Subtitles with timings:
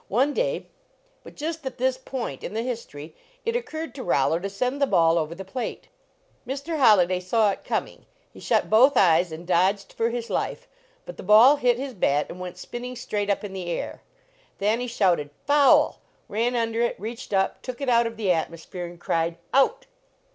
[0.07, 0.65] One day"
[1.23, 3.15] But just at this point in the history
[3.45, 5.89] it oc curred to Rollo to send the ball over the plate.
[6.47, 6.79] Mr.
[6.79, 10.67] Holliday saw it coming; he shut both eyes and dodged for his life,
[11.05, 14.01] but the ball hit his bat and went spinning straight up in the air.
[14.57, 18.99] Thanny shouted" Foul!" ran under it, reached up, took it out of the atmosphere, and
[18.99, 19.85] cried: "Out!"